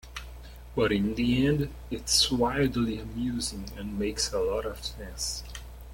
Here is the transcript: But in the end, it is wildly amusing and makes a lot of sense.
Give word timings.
But 0.75 0.91
in 0.91 1.13
the 1.13 1.45
end, 1.45 1.69
it 1.91 2.05
is 2.09 2.31
wildly 2.31 2.97
amusing 2.97 3.69
and 3.77 3.99
makes 3.99 4.33
a 4.33 4.39
lot 4.39 4.65
of 4.65 4.83
sense. 4.83 5.43